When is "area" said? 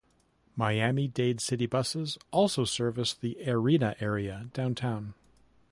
3.99-4.49